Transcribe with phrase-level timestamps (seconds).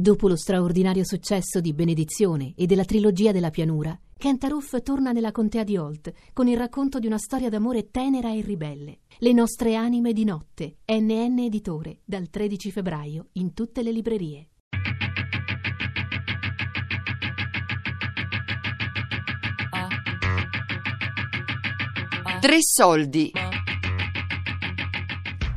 [0.00, 5.30] Dopo lo straordinario successo di Benedizione e della trilogia della pianura, Kent Aruf torna nella
[5.30, 9.00] contea di Holt con il racconto di una storia d'amore tenera e ribelle.
[9.18, 14.48] Le nostre anime di notte, NN Editore, dal 13 febbraio in tutte le librerie.
[22.40, 23.32] Tre soldi.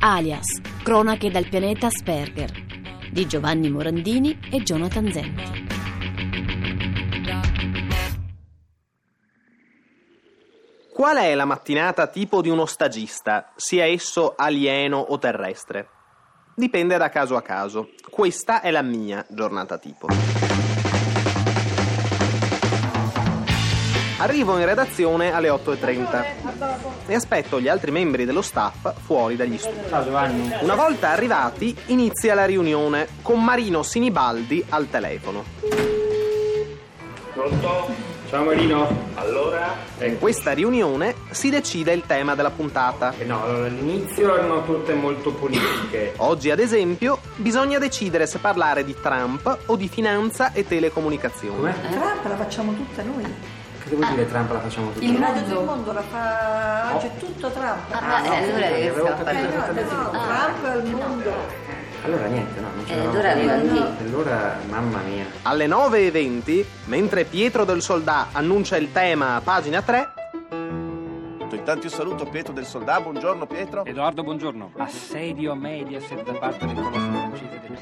[0.00, 2.63] Alias, cronache dal pianeta Asperger
[3.14, 5.42] di Giovanni Morandini e Jonathan Zenti.
[10.92, 15.88] Qual è la mattinata tipo di uno stagista, sia esso alieno o terrestre?
[16.56, 17.90] Dipende da caso a caso.
[18.10, 20.08] Questa è la mia giornata tipo.
[24.24, 26.24] Arrivo in redazione alle 8.30
[27.04, 29.76] e aspetto gli altri membri dello staff fuori dagli studi.
[30.62, 35.44] Una volta arrivati inizia la riunione con Marino Sinibaldi al telefono.
[37.34, 38.12] Pronto?
[38.30, 38.88] Ciao Marino.
[39.16, 39.76] Allora?
[39.98, 43.12] In questa riunione si decide il tema della puntata.
[43.18, 46.14] Eh no, allora all'inizio erano tutte molto politiche.
[46.24, 51.56] Oggi, ad esempio, bisogna decidere se parlare di Trump o di finanza e telecomunicazioni.
[51.56, 51.76] Come?
[51.90, 53.62] Trump la facciamo tutta noi.
[53.86, 55.04] Che vuol dire Trump la facciamo tutti?
[55.04, 56.92] Il radio del mondo la fa.
[56.94, 57.90] Oggi è tutto Trump.
[57.90, 61.32] Ah, no, eh, allora scusi, che Eh, no, no, Trump al mondo.
[62.04, 63.84] Allora niente, no, non ce Eh, allora lì.
[64.06, 65.26] Allora, mamma mia.
[65.42, 70.12] Alle 9.20, mentre Pietro del Soldà annuncia il tema a pagina 3,
[71.64, 73.84] Intanto io saluto Pietro del Soldà, buongiorno Pietro.
[73.86, 74.72] Edoardo, buongiorno.
[74.76, 77.76] Assedio Mediaset da parte del colosso francese delle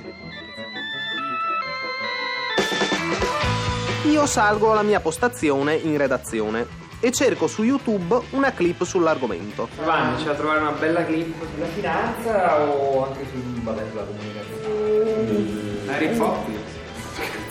[4.05, 6.67] io salgo alla mia postazione in redazione
[6.98, 9.69] e cerco su YouTube una clip sull'argomento.
[9.77, 15.91] Giovanni, c'è da trovare una bella clip sulla finanza o anche sul vabbè, sulla comunicazione?
[15.92, 16.61] Harry Potter.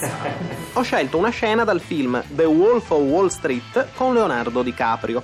[0.73, 5.21] Ho scelto una scena dal film The Wolf of Wall Street con Leonardo DiCaprio.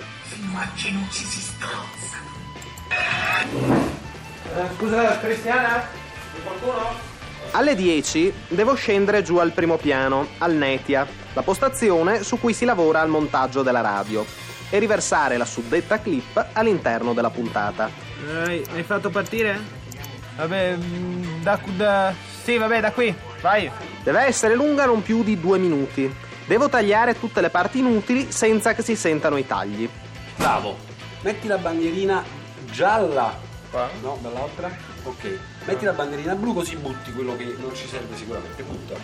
[4.75, 5.87] scusa, Cristiana?
[6.33, 7.06] C'è qualcuno?
[7.51, 12.65] Alle 10 devo scendere giù al primo piano, al Netia, la postazione su cui si
[12.65, 14.25] lavora al montaggio della radio,
[14.69, 17.89] e riversare la suddetta clip all'interno della puntata.
[18.43, 19.59] Hai, hai fatto partire?
[20.35, 22.13] Vabbè, mm, da, da...
[22.43, 23.13] Sì, vabbè, da qui.
[23.41, 23.71] Vai.
[24.03, 26.13] Deve essere lunga non più di due minuti.
[26.45, 29.89] Devo tagliare tutte le parti inutili senza che si sentano i tagli.
[30.35, 30.77] Bravo.
[31.21, 32.23] Metti la bandierina
[32.71, 33.46] gialla.
[34.01, 34.69] No, dall'altra.
[35.03, 35.39] Ok.
[35.65, 38.63] Metti la bandierina blu così butti quello che non ci serve sicuramente.
[38.63, 38.95] Butta.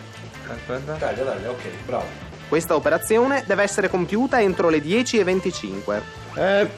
[0.48, 0.94] Aspetta.
[0.94, 2.06] Taglia, taglia, ok, bravo.
[2.48, 6.02] Questa operazione deve essere compiuta entro le 10.25.
[6.36, 6.70] Eh,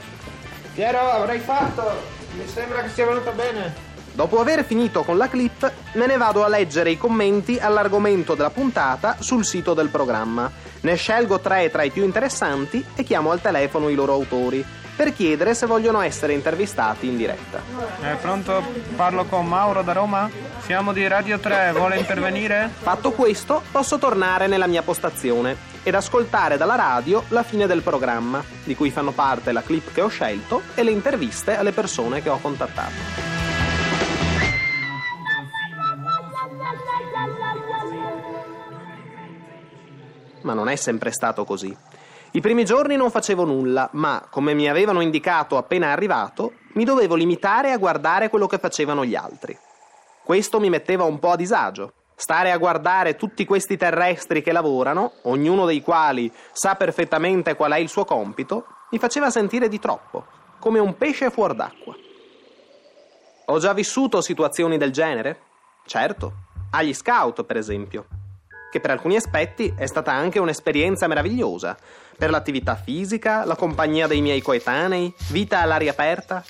[0.74, 2.14] Piero, avrei fatto.
[2.36, 3.84] Mi sembra che sia venuta bene.
[4.12, 8.50] Dopo aver finito con la clip, me ne vado a leggere i commenti all'argomento della
[8.50, 10.50] puntata sul sito del programma.
[10.80, 14.64] Ne scelgo tre tra i più interessanti e chiamo al telefono i loro autori
[14.96, 17.60] per chiedere se vogliono essere intervistati in diretta.
[18.00, 18.62] È pronto?
[18.96, 20.28] Parlo con Mauro da Roma?
[20.60, 22.70] Siamo di Radio 3, vuole intervenire?
[22.80, 28.42] Fatto questo, posso tornare nella mia postazione ed ascoltare dalla radio la fine del programma,
[28.64, 32.30] di cui fanno parte la clip che ho scelto e le interviste alle persone che
[32.30, 33.34] ho contattato.
[40.40, 41.76] Ma non è sempre stato così.
[42.36, 47.14] I primi giorni non facevo nulla, ma, come mi avevano indicato appena arrivato, mi dovevo
[47.14, 49.56] limitare a guardare quello che facevano gli altri.
[50.22, 51.94] Questo mi metteva un po' a disagio.
[52.14, 57.78] Stare a guardare tutti questi terrestri che lavorano, ognuno dei quali sa perfettamente qual è
[57.78, 60.26] il suo compito, mi faceva sentire di troppo,
[60.58, 61.96] come un pesce fuor d'acqua.
[63.46, 65.40] Ho già vissuto situazioni del genere?
[65.86, 66.32] Certo,
[66.72, 68.04] agli scout, per esempio,
[68.70, 71.76] che per alcuni aspetti è stata anche un'esperienza meravigliosa,
[72.16, 76.42] per l'attività fisica, la compagnia dei miei coetanei, vita all'aria aperta.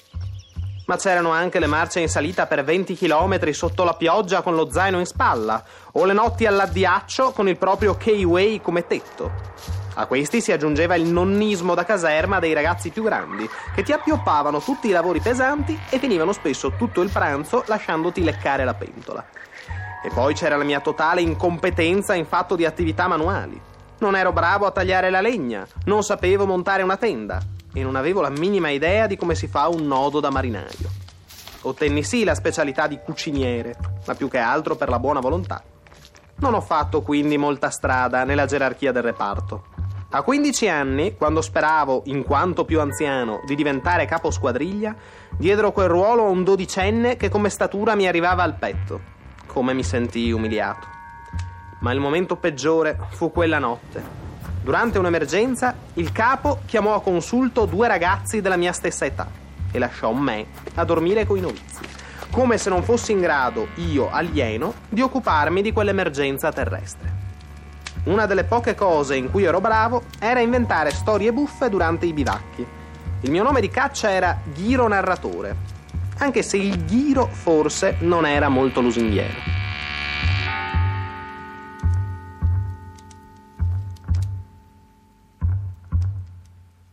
[0.86, 4.70] Ma c'erano anche le marce in salita per 20 km sotto la pioggia con lo
[4.70, 5.62] zaino in spalla,
[5.92, 9.30] o le notti all'addiaccio con il proprio K-Way come tetto.
[9.98, 14.60] A questi si aggiungeva il nonnismo da caserma dei ragazzi più grandi, che ti appioppavano
[14.60, 19.24] tutti i lavori pesanti e finivano spesso tutto il pranzo lasciandoti leccare la pentola.
[20.02, 23.60] E poi c'era la mia totale incompetenza in fatto di attività manuali.
[23.98, 27.40] Non ero bravo a tagliare la legna, non sapevo montare una tenda
[27.72, 30.90] e non avevo la minima idea di come si fa un nodo da marinaio.
[31.62, 33.76] Ottenni sì la specialità di cuciniere,
[34.06, 35.62] ma più che altro per la buona volontà.
[36.36, 39.64] Non ho fatto quindi molta strada nella gerarchia del reparto.
[40.10, 44.94] A 15 anni, quando speravo, in quanto più anziano, di diventare capo squadriglia,
[45.36, 49.14] diedero quel ruolo a un dodicenne che come statura mi arrivava al petto.
[49.56, 50.86] Come mi sentii umiliato.
[51.78, 54.02] ma il momento peggiore fu quella notte.
[54.62, 59.26] Durante un'emergenza, il capo chiamò a consulto due ragazzi della mia stessa età
[59.72, 61.80] e lasciò me a dormire coi novizi,
[62.30, 67.14] come se non fossi in grado, io alieno, di occuparmi di quell'emergenza terrestre.
[68.04, 72.66] Una delle poche cose in cui ero bravo era inventare storie buffe durante i bivacchi.
[73.22, 75.56] Il mio nome di caccia era Ghiro Narratore,
[76.18, 79.54] anche se il ghiro forse non era molto lusinghiero.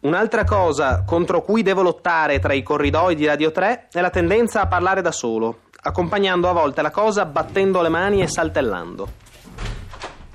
[0.01, 4.59] Un'altra cosa contro cui devo lottare tra i corridoi di Radio 3 è la tendenza
[4.59, 9.07] a parlare da solo, accompagnando a volte la cosa battendo le mani e saltellando.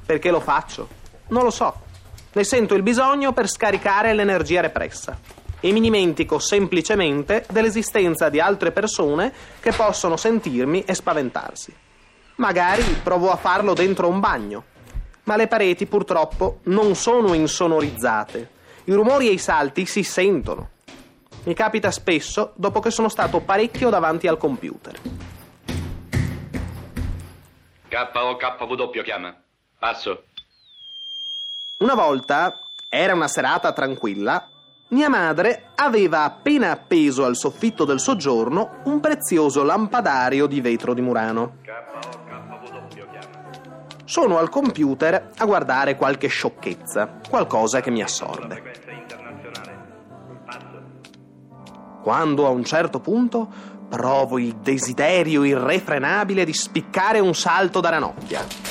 [0.06, 0.88] Perché lo faccio?
[1.28, 1.82] Non lo so.
[2.32, 5.37] Ne sento il bisogno per scaricare l'energia repressa.
[5.60, 11.74] E mi dimentico semplicemente dell'esistenza di altre persone che possono sentirmi e spaventarsi.
[12.36, 14.64] Magari provo a farlo dentro un bagno,
[15.24, 18.56] ma le pareti purtroppo non sono insonorizzate
[18.88, 20.70] i rumori e i salti si sentono.
[21.44, 24.98] Mi capita spesso dopo che sono stato parecchio davanti al computer.
[27.88, 29.38] KOKW chiama.
[29.78, 30.24] Passo.
[31.80, 32.58] Una volta,
[32.88, 34.48] era una serata tranquilla,
[34.88, 41.02] mia madre aveva appena appeso al soffitto del soggiorno un prezioso lampadario di vetro di
[41.02, 41.56] Murano.
[44.04, 48.62] Sono al computer a guardare qualche sciocchezza, qualcosa che mi assorbe.
[52.02, 53.46] Quando a un certo punto
[53.88, 58.67] provo il desiderio irrefrenabile di spiccare un salto da ranocchia.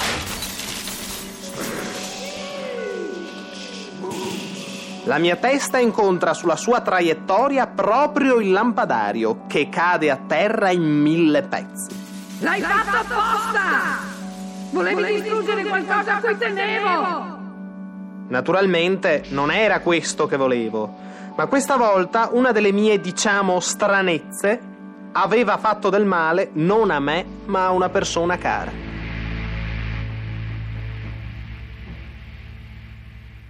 [5.07, 10.83] La mia testa incontra sulla sua traiettoria proprio il lampadario che cade a terra in
[10.83, 11.95] mille pezzi.
[12.41, 13.59] L'hai fatto apposta!
[14.71, 17.37] Volevi distruggere qualcosa a cui tenevo!
[18.27, 20.93] Naturalmente non era questo che volevo,
[21.37, 24.59] ma questa volta una delle mie, diciamo, stranezze
[25.13, 28.86] aveva fatto del male non a me, ma a una persona cara.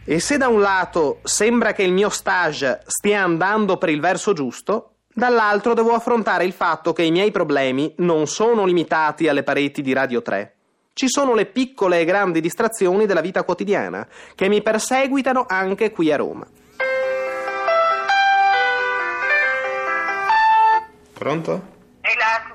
[0.09, 4.31] E se da un lato sembra che il mio stage stia andando per il verso
[4.31, 9.81] giusto, dall'altro devo affrontare il fatto che i miei problemi non sono limitati alle pareti
[9.81, 10.53] di Radio 3
[10.97, 16.11] ci sono le piccole e grandi distrazioni della vita quotidiana, che mi perseguitano anche qui
[16.11, 16.47] a Roma.
[21.13, 21.76] Pronto?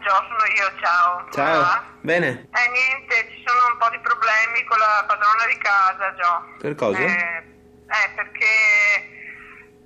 [0.03, 1.27] Gio, sono io, ciao.
[1.31, 1.83] Ciao.
[2.01, 2.49] Bene.
[2.51, 6.59] Eh niente, ci sono un po' di problemi con la padrona di casa, Gio.
[6.59, 6.99] Per cosa?
[6.99, 7.43] Eh,
[7.87, 8.53] eh, perché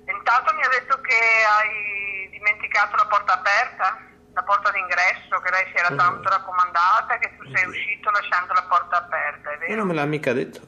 [0.09, 4.05] intanto mi ha detto che hai dimenticato la porta aperta
[4.37, 8.65] la porta d'ingresso che lei si era tanto raccomandata che tu sei uscito lasciando la
[8.69, 9.71] porta aperta, è vero?
[9.71, 10.61] Io non me l'ha mica detto.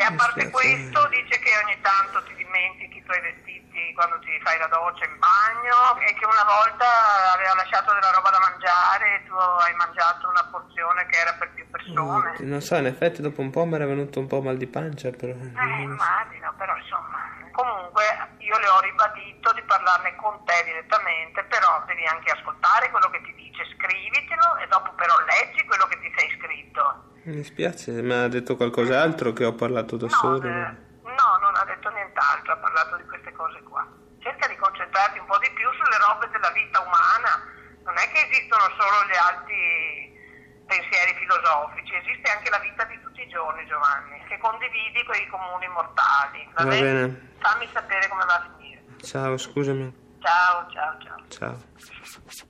[0.00, 4.32] E a parte questo dice che ogni tanto ti dimentichi i tuoi vestiti quando ti
[4.42, 9.20] fai la doccia in bagno e che una volta aveva lasciato della roba da mangiare
[9.20, 12.32] e tu hai mangiato una porzione che era per più persone.
[12.40, 15.10] Non so, in effetti dopo un po' mi era venuto un po' mal di pancia,
[15.10, 15.34] però...
[15.36, 17.36] Eh, immagino, però insomma...
[17.52, 18.04] Comunque
[18.38, 23.20] io le ho ribadito di parlarne con te direttamente, però devi anche ascoltare quello che
[23.20, 27.09] ti dice, scrivitelo e dopo però leggi quello che ti sei scritto.
[27.22, 30.42] Mi dispiace, mi ha detto qualcos'altro che ho parlato da no, solo.
[30.42, 33.86] Eh, no, non ha detto nient'altro, ha parlato di queste cose qua.
[34.20, 37.44] Cerca di concentrarti un po' di più sulle robe della vita umana.
[37.84, 40.18] Non è che esistono solo gli alti
[40.64, 45.26] pensieri filosofici, esiste anche la vita di tutti i giorni, Giovanni, che condividi con i
[45.28, 46.48] comuni mortali.
[46.54, 47.34] Va, Va bene.
[47.40, 48.82] Fammi sapere come va a finire.
[49.02, 49.92] Ciao, scusami.
[50.20, 51.20] Ciao, ciao, ciao.
[51.28, 52.48] Ciao.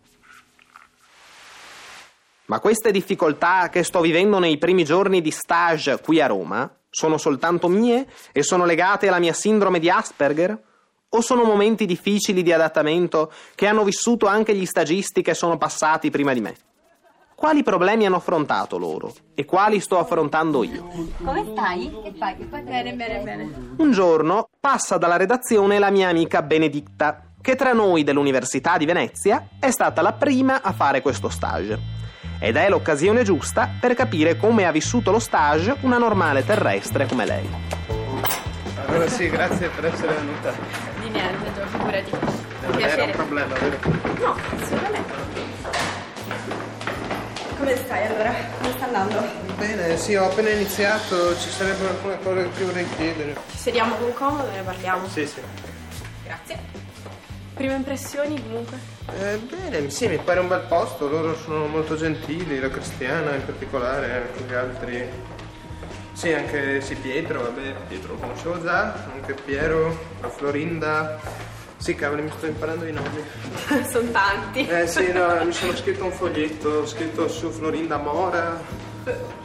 [2.50, 7.16] Ma queste difficoltà che sto vivendo nei primi giorni di stage qui a Roma sono
[7.16, 10.60] soltanto mie e sono legate alla mia sindrome di Asperger?
[11.10, 16.10] O sono momenti difficili di adattamento che hanno vissuto anche gli stagisti che sono passati
[16.10, 16.56] prima di me?
[17.36, 20.88] Quali problemi hanno affrontato loro e quali sto affrontando io?
[21.22, 21.88] Come stai?
[22.02, 22.36] Che fai?
[22.36, 22.62] Che fai?
[22.62, 23.74] Bene, bene, bene.
[23.76, 29.50] Un giorno passa dalla redazione la mia amica Benedicta, che tra noi dell'Università di Venezia
[29.60, 31.98] è stata la prima a fare questo stage.
[32.42, 37.26] Ed è l'occasione giusta per capire come ha vissuto lo stage una normale terrestre come
[37.26, 37.46] lei.
[38.86, 40.50] Allora sì, grazie per essere venuta.
[41.00, 42.10] Di niente, Gio, figurati.
[42.62, 43.76] Non era un problema, vero?
[44.18, 45.12] No, assolutamente.
[47.58, 48.34] Come stai allora?
[48.58, 49.22] Come sta andando?
[49.58, 53.36] Bene, sì, ho appena iniziato, ci sarebbero alcune cose che vorrei chiedere.
[53.50, 55.06] Ci sediamo con comodo e ne parliamo.
[55.08, 55.42] Sì, sì.
[56.24, 56.79] Grazie.
[57.60, 58.78] Prime impressioni comunque?
[59.18, 63.44] Eh, bene, sì, mi pare un bel posto, loro sono molto gentili, la cristiana in
[63.44, 65.06] particolare, anche gli altri.
[66.12, 71.20] Sì, anche sì, Pietro, vabbè, Pietro lo conoscevo già, anche Piero, la Florinda.
[71.76, 73.22] Sì, cavoli, mi sto imparando i nomi.
[73.90, 74.66] Sono tanti.
[74.66, 78.58] Eh sì, no, mi sono scritto un foglietto, ho scritto su Florinda Mora,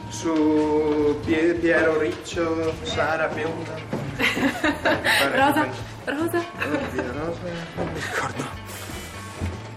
[0.08, 3.74] su Pie- Piero Riccio, Sara Bionda.
[5.36, 5.68] Rosa,
[6.06, 6.38] Rosa.
[6.38, 7.40] Oddio, Rosa,
[7.76, 8.64] non mi ricordo.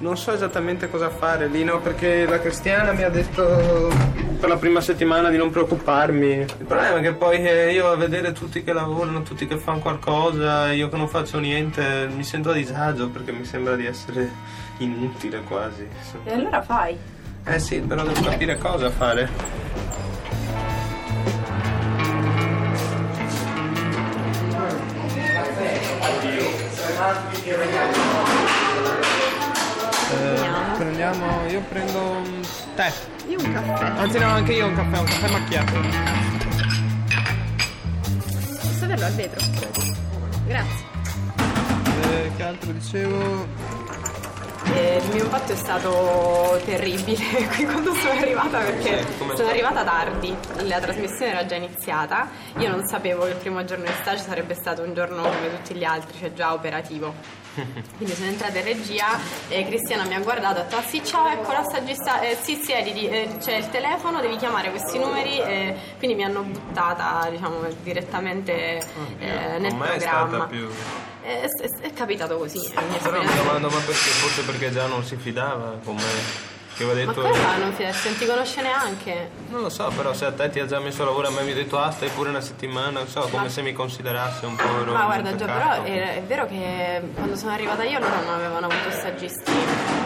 [0.01, 3.91] Non so esattamente cosa fare lì, no, perché la Cristiana mi ha detto
[4.39, 6.31] per la prima settimana di non preoccuparmi.
[6.31, 9.81] Il problema è che poi eh, io a vedere tutti che lavorano, tutti che fanno
[9.81, 14.31] qualcosa, io che non faccio niente, mi sento a disagio perché mi sembra di essere
[14.79, 15.89] inutile quasi.
[16.25, 16.97] E allora fai.
[17.45, 19.29] Eh sì, però devo capire cosa fare.
[31.59, 32.47] Io prendo un
[32.77, 32.93] tè.
[33.27, 33.85] Io un caffè.
[34.00, 35.73] Anzi no, anche io un caffè, un caffè macchiato.
[38.61, 39.47] Posso averlo al vetro?
[40.47, 40.87] Grazie.
[42.03, 43.47] Eh, che altro dicevo?
[44.75, 47.25] Eh, il mio impatto è stato terribile
[47.55, 52.85] qui quando sono arrivata perché sono arrivata tardi, la trasmissione era già iniziata, io non
[52.85, 56.19] sapevo che il primo giorno di stage sarebbe stato un giorno come tutti gli altri,
[56.19, 57.15] cioè già operativo.
[57.97, 61.03] Quindi sono entrata in regia e Cristiana mi ha guardato e ha detto ah sì
[61.05, 65.38] ciao ecco la stagista, eh, sì siediti, eh, c'è il telefono, devi chiamare questi numeri
[65.41, 68.79] e quindi mi hanno buttata diciamo direttamente
[69.19, 70.29] eh, nel me è programma.
[70.29, 70.69] stata più...
[71.21, 73.93] È, è- è capitato così, mia Però mi domando, ma perché?
[73.93, 76.48] Forse perché già non si fidava con me.
[76.79, 77.21] Che aveva Ma detto...
[77.27, 77.75] come fa a non
[78.17, 79.31] ti conosce neanche?
[79.49, 81.51] Non lo so, però se a te ti ha già messo a lavoro me mi
[81.51, 84.55] ha detto ah stai pure una settimana, non so, come Ma- se mi considerasse un
[84.55, 85.53] po' ero Ma guarda peccato.
[85.53, 89.51] però è, è vero che quando sono arrivata io loro non avevano avuto stagisti.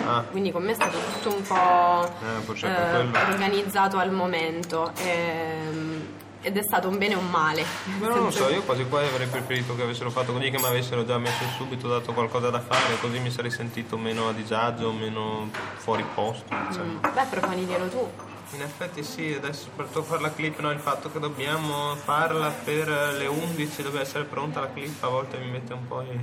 [0.06, 0.24] Ah.
[0.30, 3.18] Quindi con me è stato tutto un po' Eh, quello.
[3.28, 4.92] organizzato al momento.
[5.04, 6.11] ehm,
[6.42, 7.64] ed è stato un bene o un male.
[8.00, 11.04] Non lo so, io quasi quasi avrei preferito che avessero fatto così, che mi avessero
[11.04, 15.48] già messo subito, dato qualcosa da fare, così mi sarei sentito meno a disagio, meno
[15.76, 16.54] fuori posto.
[16.68, 16.84] diciamo.
[16.94, 18.10] Mm, Beh, proponiglielo tu.
[18.54, 22.88] In effetti sì, adesso per fare la clip, no, il fatto che dobbiamo farla per
[23.16, 26.20] le 11, deve essere pronta la clip, a volte mi mette un po' in,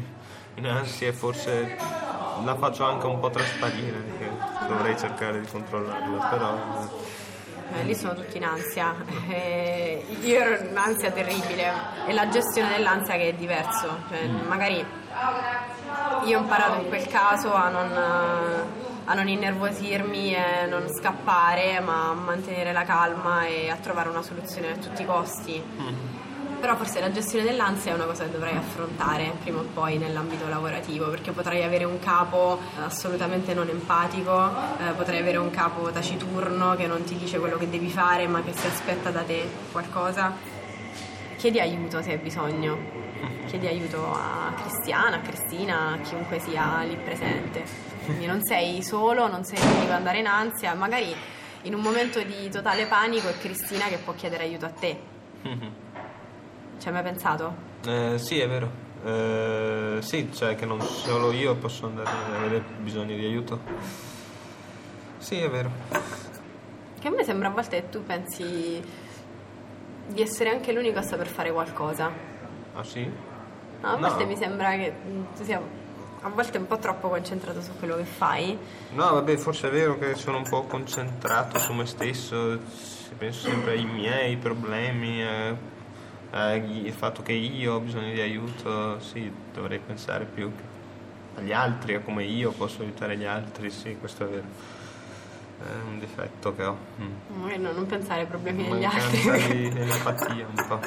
[0.56, 1.76] in ansia e forse
[2.44, 4.32] la faccio anche un po' trasparire, perché
[4.68, 7.09] dovrei cercare di controllarla, però...
[7.74, 8.96] Eh, lì sono tutti in ansia.
[9.30, 11.72] Eh, io ero in ansia terribile.
[12.06, 14.00] È la gestione dell'ansia che è diverso.
[14.10, 14.84] Cioè, magari
[16.26, 17.92] io ho imparato in quel caso a non,
[19.06, 24.24] a non innervosirmi e non scappare, ma a mantenere la calma e a trovare una
[24.24, 25.64] soluzione a tutti i costi.
[26.60, 30.48] Però forse la gestione dell'ansia è una cosa che dovrai affrontare prima o poi nell'ambito
[30.50, 36.76] lavorativo, perché potrai avere un capo assolutamente non empatico, eh, potrai avere un capo taciturno
[36.76, 40.34] che non ti dice quello che devi fare ma che si aspetta da te qualcosa.
[41.38, 42.78] Chiedi aiuto se hai bisogno,
[43.48, 47.64] chiedi aiuto a Cristiana, a Cristina, a chiunque sia lì presente.
[48.04, 51.16] Quindi non sei solo, non sei l'unico ad andare in ansia, magari
[51.64, 55.00] in un momento di totale panico è Cristina che può chiedere aiuto a te.
[56.80, 57.54] Ci hai mai pensato?
[57.86, 58.88] Eh, sì, è vero.
[59.04, 63.60] Eh, sì, cioè che non solo io posso andare a avere bisogno di aiuto.
[65.18, 65.70] Sì, è vero.
[67.00, 68.82] Che a me sembra a volte che tu pensi
[70.08, 72.10] di essere anche l'unico a saper fare qualcosa.
[72.74, 73.04] Ah sì?
[73.82, 74.08] No, a No.
[74.08, 74.94] volte mi sembra che
[75.36, 75.62] tu sia
[76.22, 78.58] a volte un po' troppo concentrato su quello che fai.
[78.92, 82.60] No, vabbè, forse è vero che sono un po' concentrato su me stesso,
[83.18, 85.56] penso sempre ai miei problemi, eh,
[86.32, 90.52] il fatto che io ho bisogno di aiuto, sì, dovrei pensare più
[91.36, 94.78] agli altri, a come io posso aiutare gli altri, sì, questo è vero.
[95.60, 96.78] È un difetto che ho.
[97.02, 97.62] Mm.
[97.62, 99.70] No, non pensare ai problemi degli altri.
[99.70, 100.80] di empatia un po'.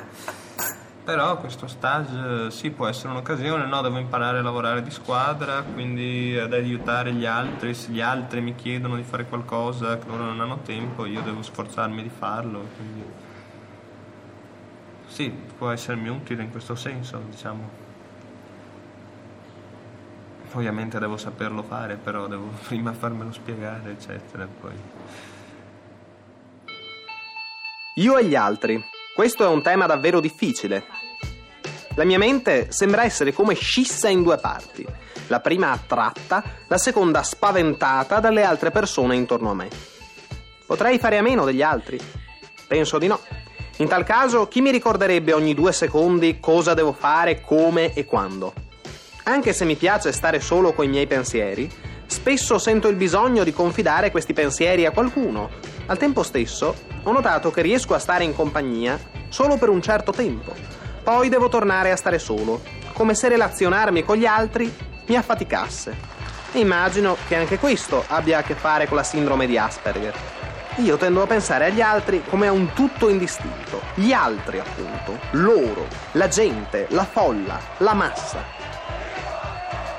[1.04, 3.82] Però questo stage eh, sì può essere un'occasione, no?
[3.82, 8.54] Devo imparare a lavorare di squadra, quindi ad aiutare gli altri, se gli altri mi
[8.54, 12.64] chiedono di fare qualcosa che loro non hanno tempo, io devo sforzarmi di farlo.
[12.76, 13.30] Quindi...
[15.12, 17.68] Sì, può essermi utile in questo senso, diciamo.
[20.52, 24.72] Ovviamente devo saperlo fare, però devo prima farmelo spiegare, eccetera, poi...
[27.96, 28.82] Io e gli altri.
[29.14, 30.82] Questo è un tema davvero difficile.
[31.94, 34.86] La mia mente sembra essere come scissa in due parti.
[35.26, 39.68] La prima attratta, la seconda spaventata dalle altre persone intorno a me.
[40.64, 42.00] Potrei fare a meno degli altri?
[42.66, 43.20] Penso di no.
[43.82, 48.52] In tal caso, chi mi ricorderebbe ogni due secondi cosa devo fare, come e quando?
[49.24, 51.68] Anche se mi piace stare solo coi miei pensieri,
[52.06, 55.50] spesso sento il bisogno di confidare questi pensieri a qualcuno,
[55.86, 58.96] Al tempo stesso, ho notato che riesco a stare in compagnia
[59.28, 60.54] solo per un certo tempo.
[61.02, 62.62] Poi devo tornare a stare solo,
[62.92, 64.72] come se relazionarmi con gli altri
[65.06, 65.96] mi affaticasse.
[66.52, 70.41] E immagino che anche questo abbia a che fare con la sindrome di Asperger.
[70.76, 73.82] Io tendo a pensare agli altri come a un tutto indistinto.
[73.94, 75.18] Gli altri, appunto.
[75.32, 78.42] Loro, la gente, la folla, la massa.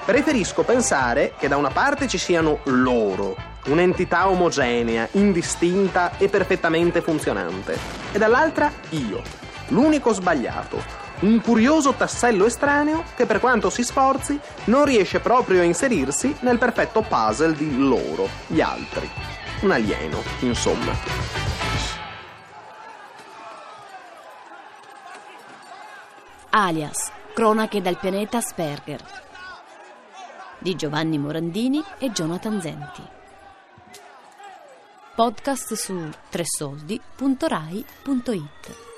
[0.04, 3.38] Preferisco pensare che da una parte ci siano loro,
[3.68, 7.78] un'entità omogenea, indistinta e perfettamente funzionante,
[8.12, 9.22] e dall'altra io,
[9.68, 10.84] l'unico sbagliato,
[11.20, 16.58] un curioso tassello estraneo che per quanto si sforzi non riesce proprio a inserirsi nel
[16.58, 19.10] perfetto puzzle di loro, gli altri.
[19.64, 20.92] Un alieno, insomma.
[26.50, 29.22] Alias, cronache dal pianeta Asperger
[30.58, 33.08] di Giovanni Morandini e Jonathan Zenti.
[35.16, 38.93] Podcast su tresoldi.rai.it